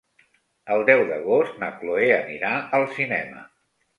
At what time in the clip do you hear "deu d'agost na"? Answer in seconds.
0.87-1.69